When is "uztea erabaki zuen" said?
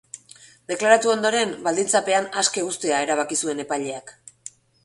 2.71-3.63